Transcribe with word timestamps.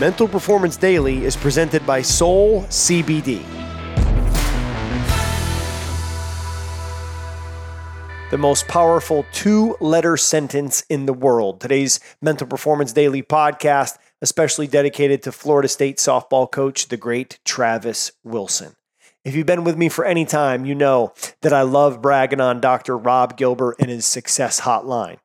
Mental 0.00 0.28
Performance 0.28 0.76
Daily 0.76 1.24
is 1.24 1.34
presented 1.34 1.84
by 1.84 2.02
Soul 2.02 2.62
CBD. 2.68 3.42
The 8.30 8.38
most 8.38 8.68
powerful 8.68 9.26
two 9.32 9.76
letter 9.80 10.16
sentence 10.16 10.84
in 10.88 11.06
the 11.06 11.12
world. 11.12 11.60
Today's 11.60 11.98
Mental 12.22 12.46
Performance 12.46 12.92
Daily 12.92 13.24
podcast, 13.24 13.98
especially 14.22 14.68
dedicated 14.68 15.20
to 15.24 15.32
Florida 15.32 15.66
State 15.66 15.96
softball 15.96 16.48
coach, 16.48 16.86
the 16.86 16.96
great 16.96 17.40
Travis 17.44 18.12
Wilson. 18.22 18.76
If 19.24 19.34
you've 19.34 19.46
been 19.46 19.64
with 19.64 19.76
me 19.76 19.88
for 19.88 20.04
any 20.04 20.24
time, 20.24 20.64
you 20.64 20.76
know 20.76 21.12
that 21.40 21.52
I 21.52 21.62
love 21.62 22.00
bragging 22.00 22.40
on 22.40 22.60
Dr. 22.60 22.96
Rob 22.96 23.36
Gilbert 23.36 23.74
and 23.80 23.90
his 23.90 24.06
success 24.06 24.60
hotline. 24.60 25.18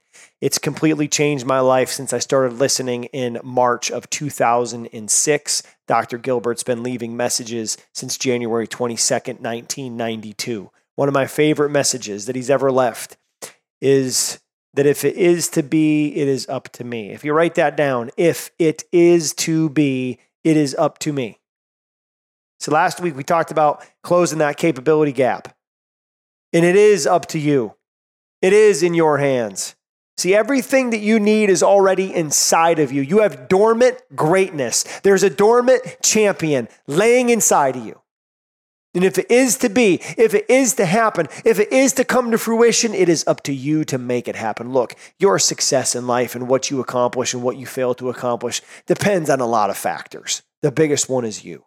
It's 0.44 0.58
completely 0.58 1.08
changed 1.08 1.46
my 1.46 1.62
life 1.62 1.88
since 1.88 2.12
I 2.12 2.20
started 2.20 2.60
listening 2.60 3.06
in 3.06 3.40
March 3.46 3.90
of 3.90 4.10
2006. 4.10 5.64
Dr. 5.88 6.18
Gilbert's 6.18 6.64
been 6.64 6.84
leaving 6.84 7.16
messages 7.16 7.78
since 7.94 8.18
January 8.18 8.68
22nd, 8.68 9.40
1992. 9.40 10.70
One 10.96 11.08
of 11.08 11.14
my 11.14 11.28
favorite 11.28 11.70
messages 11.70 12.26
that 12.26 12.36
he's 12.36 12.50
ever 12.50 12.74
left 12.74 13.16
is 13.80 14.42
that 14.74 14.86
if 14.86 15.06
it 15.06 15.16
is 15.16 15.48
to 15.48 15.64
be, 15.64 16.14
it 16.14 16.28
is 16.28 16.46
up 16.50 16.68
to 16.74 16.84
me. 16.84 17.12
If 17.12 17.24
you 17.24 17.32
write 17.32 17.56
that 17.56 17.78
down, 17.78 18.12
if 18.18 18.52
it 18.60 18.84
is 18.92 19.34
to 19.36 19.70
be, 19.70 20.20
it 20.44 20.58
is 20.58 20.76
up 20.76 21.00
to 21.00 21.14
me. 21.14 21.40
So 22.60 22.70
last 22.70 23.00
week 23.00 23.16
we 23.16 23.24
talked 23.24 23.52
about 23.52 23.86
closing 24.04 24.40
that 24.40 24.58
capability 24.58 25.14
gap. 25.14 25.56
And 26.52 26.66
it 26.66 26.76
is 26.76 27.08
up 27.08 27.28
to 27.28 27.40
you. 27.40 27.76
It 28.42 28.52
is 28.52 28.84
in 28.84 28.94
your 28.94 29.20
hands. 29.20 29.76
See, 30.18 30.36
everything 30.36 30.92
that 30.92 31.00
you 31.00 31.20
need 31.20 31.50
is 31.50 31.64
already 31.64 32.14
inside 32.14 32.80
of 32.80 32.92
you. 32.92 33.02
You 33.02 33.20
have 33.20 33.48
dormant 33.48 33.98
greatness. 34.16 34.84
There's 35.02 35.24
a 35.24 35.30
dormant 35.30 35.82
champion 36.04 36.68
laying 36.88 37.30
inside 37.30 37.76
of 37.76 37.86
you. 37.86 38.00
And 38.96 39.04
if 39.04 39.18
it 39.18 39.32
is 39.32 39.58
to 39.58 39.70
be, 39.70 39.96
if 40.18 40.36
it 40.36 40.48
is 40.50 40.76
to 40.76 40.86
happen, 40.86 41.28
if 41.44 41.60
it 41.60 41.72
is 41.72 41.94
to 41.94 42.06
come 42.06 42.30
to 42.30 42.38
fruition, 42.38 42.94
it 42.94 43.10
is 43.10 43.24
up 43.26 43.42
to 43.44 43.54
you 43.54 43.84
to 43.86 43.98
make 43.98 44.28
it 44.28 44.36
happen. 44.36 44.72
Look, 44.72 44.96
your 45.18 45.40
success 45.40 45.96
in 45.96 46.06
life 46.06 46.36
and 46.36 46.48
what 46.48 46.70
you 46.70 46.80
accomplish 46.80 47.34
and 47.34 47.42
what 47.42 47.58
you 47.58 47.66
fail 47.66 47.96
to 47.96 48.10
accomplish 48.10 48.62
depends 48.86 49.32
on 49.32 49.40
a 49.40 49.48
lot 49.48 49.72
of 49.72 49.78
factors. 49.78 50.44
The 50.62 50.72
biggest 50.72 51.10
one 51.10 51.26
is 51.26 51.44
you. 51.44 51.66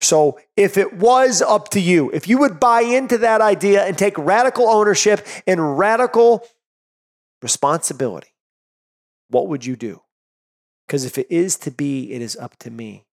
So, 0.00 0.38
if 0.56 0.78
it 0.78 0.94
was 0.94 1.42
up 1.42 1.70
to 1.70 1.80
you, 1.80 2.08
if 2.12 2.28
you 2.28 2.38
would 2.38 2.60
buy 2.60 2.82
into 2.82 3.18
that 3.18 3.40
idea 3.40 3.84
and 3.84 3.98
take 3.98 4.16
radical 4.16 4.68
ownership 4.68 5.26
and 5.44 5.76
radical 5.76 6.46
responsibility, 7.42 8.34
what 9.28 9.48
would 9.48 9.64
you 9.66 9.76
do? 9.76 10.02
Because 10.86 11.04
if 11.04 11.18
it 11.18 11.26
is 11.30 11.56
to 11.58 11.70
be, 11.70 12.12
it 12.12 12.22
is 12.22 12.36
up 12.36 12.56
to 12.58 12.70
me. 12.70 13.04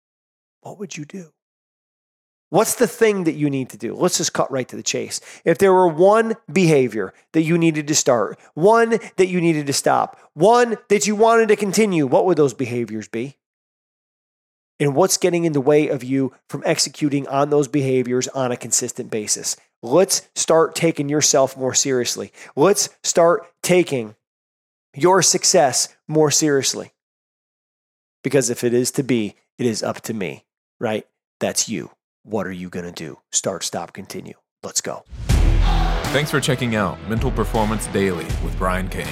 What 0.61 0.79
would 0.79 0.97
you 0.97 1.05
do? 1.05 1.31
What's 2.49 2.75
the 2.75 2.87
thing 2.87 3.25
that 3.25 3.33
you 3.33 3.49
need 3.49 3.69
to 3.69 3.77
do? 3.77 3.93
Let's 3.93 4.17
just 4.17 4.33
cut 4.33 4.51
right 4.51 4.67
to 4.69 4.75
the 4.75 4.83
chase. 4.83 5.19
If 5.43 5.57
there 5.57 5.73
were 5.73 5.87
one 5.87 6.35
behavior 6.51 7.13
that 7.33 7.41
you 7.41 7.57
needed 7.57 7.87
to 7.87 7.95
start, 7.95 8.39
one 8.53 8.99
that 9.17 9.27
you 9.27 9.41
needed 9.41 9.67
to 9.67 9.73
stop, 9.73 10.17
one 10.33 10.77
that 10.89 11.05
you 11.05 11.15
wanted 11.15 11.49
to 11.49 11.55
continue, 11.55 12.07
what 12.07 12.25
would 12.25 12.37
those 12.37 12.53
behaviors 12.53 13.07
be? 13.07 13.37
And 14.79 14.95
what's 14.95 15.17
getting 15.17 15.45
in 15.45 15.53
the 15.53 15.61
way 15.61 15.87
of 15.87 16.03
you 16.03 16.33
from 16.49 16.61
executing 16.65 17.27
on 17.27 17.49
those 17.49 17.67
behaviors 17.67 18.27
on 18.29 18.51
a 18.51 18.57
consistent 18.57 19.09
basis? 19.09 19.57
Let's 19.85 20.27
start 20.33 20.73
taking 20.73 21.09
yourself 21.09 21.55
more 21.55 21.75
seriously. 21.75 22.33
Let's 22.55 22.89
start 23.03 23.45
taking 23.61 24.15
your 24.95 25.21
success 25.21 25.95
more 26.07 26.31
seriously. 26.31 26.93
Because 28.23 28.49
if 28.49 28.63
it 28.63 28.73
is 28.73 28.89
to 28.93 29.03
be, 29.03 29.35
it 29.59 29.67
is 29.67 29.83
up 29.83 30.01
to 30.01 30.13
me, 30.15 30.45
right? 30.79 31.05
That's 31.39 31.69
you. 31.69 31.91
What 32.23 32.47
are 32.47 32.51
you 32.51 32.67
going 32.71 32.85
to 32.85 32.91
do? 32.91 33.19
Start, 33.31 33.63
stop, 33.63 33.93
continue. 33.93 34.33
Let's 34.63 34.81
go. 34.81 35.03
Thanks 36.05 36.31
for 36.31 36.41
checking 36.41 36.75
out 36.75 36.97
Mental 37.07 37.29
Performance 37.29 37.85
Daily 37.87 38.25
with 38.43 38.57
Brian 38.57 38.89
Cain, 38.89 39.05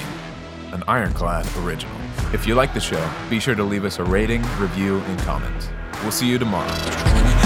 an 0.72 0.82
Ironclad 0.88 1.46
original. 1.58 1.94
If 2.32 2.48
you 2.48 2.56
like 2.56 2.74
the 2.74 2.80
show, 2.80 3.08
be 3.30 3.38
sure 3.38 3.54
to 3.54 3.62
leave 3.62 3.84
us 3.84 4.00
a 4.00 4.04
rating, 4.04 4.42
review, 4.58 4.98
and 4.98 5.20
comment. 5.20 5.70
We'll 6.02 6.10
see 6.10 6.28
you 6.28 6.36
tomorrow. 6.36 7.43